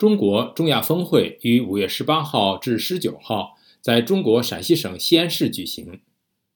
[0.00, 6.00] 中国中亚峰会于五月十八号至十九号在中国陕西省西安市举行。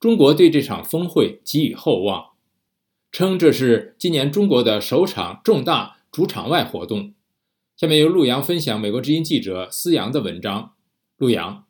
[0.00, 2.30] 中国对这场峰会给予厚望，
[3.12, 7.12] 称这是今年中国的首场重大主场外活动。
[7.76, 10.72] 下面由陆阳分享美国之音记者思阳的文章。
[11.18, 11.66] 陆阳，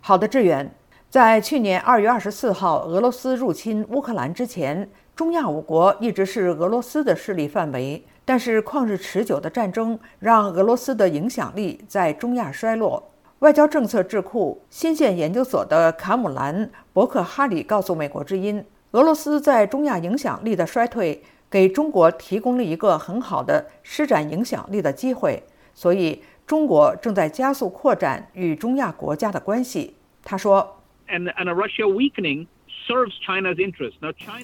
[0.00, 0.74] 好的，志远。
[1.08, 8.04] 在去年二月二十四号俄罗斯入侵乌克兰之前，中亚五国一直是俄罗斯的势力范围。
[8.26, 13.10] 但是，旷日持久的战争让俄罗斯的影响力在中亚衰落。
[13.40, 18.58] 外交政策智库新线研究所的卡姆兰·伯克哈里告诉《美国之音》，
[18.92, 25.42] 俄罗斯在中亚影响力的衰退给中国提供了一个很好的施展影响力的机会，
[25.74, 29.96] 所以中国正在加速扩展与中亚国家的关系。
[30.22, 32.46] 他说：“And and a Russia weakening.”：“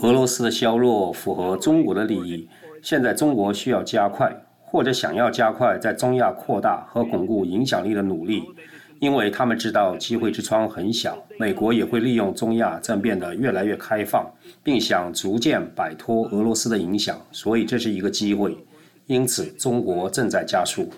[0.03, 2.49] 俄罗斯的削弱符合中国的利益。”
[2.83, 8.43] 现在中国需要加快，或者想要加快在中亚扩大和巩固影响力的努力，
[8.99, 11.23] 因为他们知道机会之窗很小。
[11.39, 14.25] 美国也会利用中亚正变得越来越开放，
[14.63, 18.57] 并想逐渐摆脱俄罗斯的影响，所以这是一个机会。
[19.07, 20.89] 因此，中国正在加速。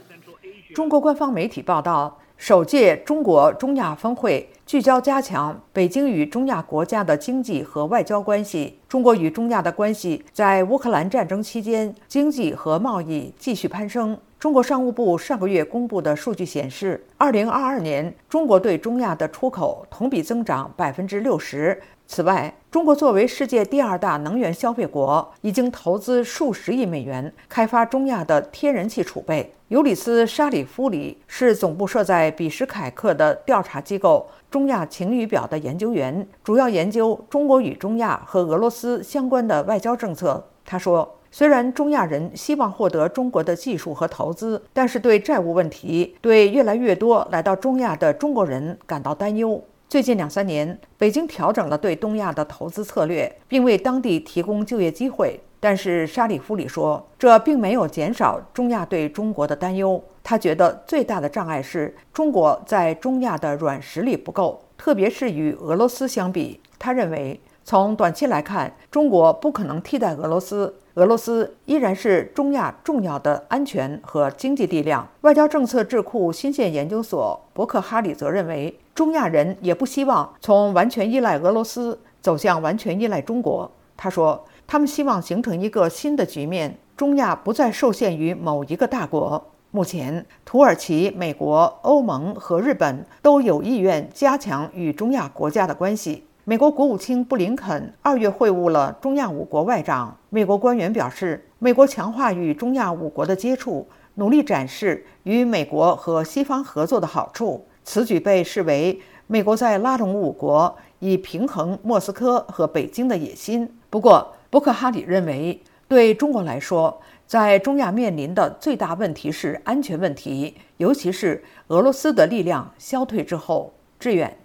[0.73, 2.19] 中国官方媒体报道。
[2.39, 8.79] 首届中国中亚峰会聚焦加强北京与中亚国家的经济和外交关系。
[8.89, 14.17] 中国与中亚的关系在乌克兰战争期间，经济和贸易继续攀升。
[14.43, 21.81] 中国商务部上个月公布的数据显示，二零二二年中国对中亚的出口同比增长百分之六十。
[22.09, 29.55] 此外，中国作为世界第二大能源消费国，已经投资数十亿美元开发中亚的天然气储备。
[29.69, 40.48] 尤里斯·沙里夫里是总部设在比什凯克的调查机构“中亚晴雨表”的研究员，主要研究中国与中亚和俄罗斯相关的外交政策。
[40.65, 55.39] 他说：“虽然中亚人希望获得中国的技术和投资，但是对债务问题、对越来越多来到中亚的中国人感到担忧。”最近两三年，北京调整了对东亚的投资策略，并为当地提供就业机会。
[55.61, 60.03] 但是沙里夫里说，这并没有减少中亚对中国的担忧。
[60.25, 66.59] 他觉得最大的障碍是中国在中亚的软实力不够，特别是与俄罗斯相比。
[66.83, 70.75] 他认为，从短期来看，中国不可能替代俄罗斯。
[70.95, 75.07] 俄罗斯依然是中亚重要的安全和经济力量。
[75.21, 83.71] 外交政策智库新线研究所伯克哈里则认为，中亚人也不希望从完全依赖俄罗斯走向完全依赖中国。
[83.97, 89.53] 他说，他们希望形成一个新的局面，中亚不再受限于某一个大国。
[89.71, 96.25] 目前，土耳其、美国、欧盟和日本都有意愿加强与中亚国家的关系。
[96.45, 100.17] 美国国务卿布林肯二月会晤了中亚五国外长。
[100.29, 103.86] 美国官员表示，美国强化与中亚五国的接触，
[104.17, 107.64] 努力展示与美国和西方合作的好处。
[107.85, 113.79] 此举被视为美国在拉拢五国，以平衡莫斯科和北京的野心。
[113.89, 123.73] 不过，伯克哈里认为，对中国来说，在中亚面临的最大问题是安全问题，尤其是俄罗斯的力量消退之后。
[124.01, 124.36] 志远。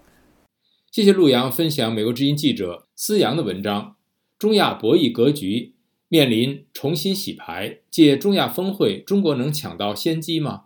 [0.89, 3.95] 谢谢陆阳分享美国之音记者思阳的文章。
[4.39, 5.73] 中亚博弈格局
[6.07, 10.63] 面临重新洗牌，借中亚峰会，中国能抢到先机吗？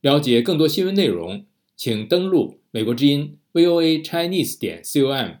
[0.00, 1.44] 了解更多新闻内容，
[1.76, 5.34] 请登录美国之音 VOA Chinese 点 com。